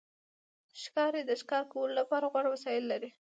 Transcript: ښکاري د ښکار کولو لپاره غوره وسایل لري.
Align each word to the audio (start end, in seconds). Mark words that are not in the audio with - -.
ښکاري 0.81 1.21
د 1.25 1.31
ښکار 1.41 1.63
کولو 1.71 1.93
لپاره 1.99 2.25
غوره 2.31 2.49
وسایل 2.51 2.83
لري. 2.91 3.09